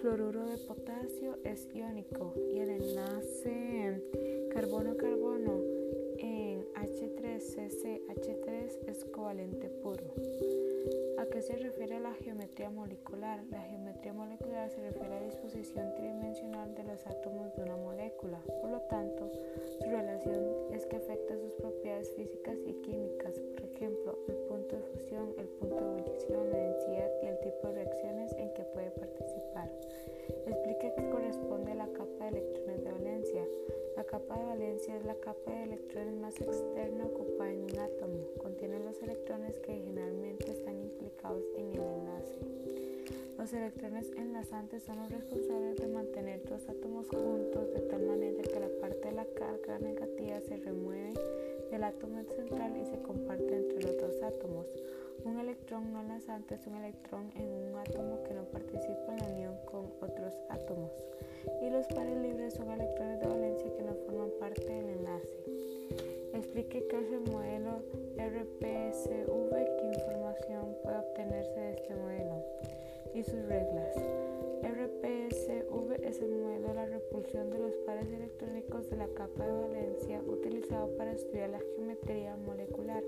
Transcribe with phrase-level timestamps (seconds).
[0.00, 4.02] Fluoruro de potasio es iónico y el enlace
[4.50, 5.60] carbono-carbono
[6.16, 10.04] en H3CCH3 es covalente puro.
[11.18, 13.44] ¿A qué se refiere la geometría molecular?
[13.50, 18.40] La geometría molecular se refiere a la disposición tridimensional de los átomos de una molécula.
[18.62, 19.30] Por lo tanto,
[19.80, 24.82] su relación es que afecta sus propiedades físicas y químicas, por ejemplo, el punto de
[24.82, 26.50] fusión, el punto de ebullición,
[34.30, 38.18] capa de valencia es la capa de electrones más externa ocupada en un átomo.
[38.38, 42.38] Contiene los electrones que generalmente están implicados en el enlace.
[43.36, 48.60] Los electrones enlazantes son los responsables de mantener dos átomos juntos de tal manera que
[48.60, 51.14] la parte de la carga negativa se remueve
[51.72, 54.66] del átomo central y se comparte entre los dos átomos.
[55.24, 59.26] Un electrón no enlazante es un electrón en un átomo que no participa en la
[59.26, 60.92] unión con otros átomos.
[61.62, 62.16] Y los pares
[66.68, 67.78] Qué es el modelo
[68.18, 69.30] RPSV,
[69.78, 72.44] qué información puede obtenerse de este modelo
[73.14, 73.96] y sus reglas.
[74.62, 79.52] RPSV es el modelo de la repulsión de los pares electrónicos de la capa de
[79.52, 83.02] valencia utilizado para estudiar la geometría molecular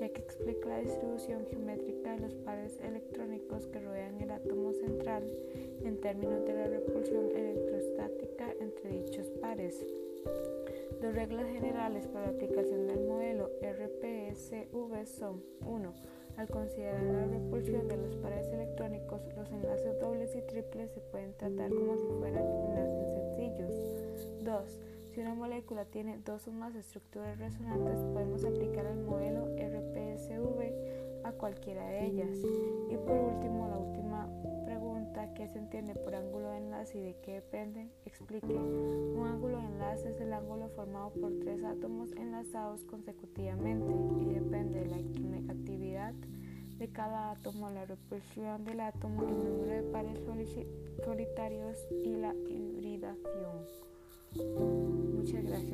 [0.00, 5.22] ya que explica la distribución geométrica de los pares electrónicos que rodean el átomo central
[5.84, 7.51] en términos de la repulsión electrostática
[8.74, 9.84] entre dichos pares.
[11.00, 15.92] Dos reglas generales para la aplicación del modelo RPSV son 1.
[16.36, 21.34] Al considerar la repulsión de los pares electrónicos, los enlaces dobles y triples se pueden
[21.34, 24.44] tratar como si fueran enlaces sencillos.
[24.44, 24.80] 2.
[25.12, 31.32] Si una molécula tiene dos o más estructuras resonantes, podemos aplicar el modelo RPSV a
[31.32, 32.38] cualquiera de ellas.
[37.32, 37.90] Depende?
[38.04, 38.54] Explique.
[38.54, 44.80] Un ángulo de enlace es el ángulo formado por tres átomos enlazados consecutivamente y depende
[44.80, 46.14] de la electronegatividad
[46.78, 50.18] de cada átomo, la repulsión del átomo, el número de pares
[51.04, 53.66] solitarios y la hibridación.
[55.14, 55.71] Muchas gracias.